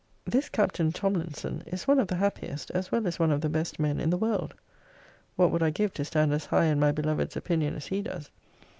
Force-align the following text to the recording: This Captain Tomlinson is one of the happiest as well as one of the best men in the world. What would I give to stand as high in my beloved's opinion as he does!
This 0.25 0.49
Captain 0.49 0.91
Tomlinson 0.91 1.61
is 1.67 1.87
one 1.87 1.99
of 1.99 2.07
the 2.07 2.15
happiest 2.15 2.71
as 2.71 2.91
well 2.91 3.05
as 3.05 3.19
one 3.19 3.31
of 3.31 3.39
the 3.41 3.49
best 3.49 3.79
men 3.79 3.99
in 3.99 4.09
the 4.09 4.17
world. 4.17 4.55
What 5.35 5.51
would 5.51 5.61
I 5.61 5.69
give 5.69 5.93
to 5.93 6.03
stand 6.05 6.33
as 6.33 6.47
high 6.47 6.65
in 6.65 6.79
my 6.79 6.91
beloved's 6.91 7.37
opinion 7.37 7.75
as 7.75 7.85
he 7.85 8.01
does! 8.01 8.31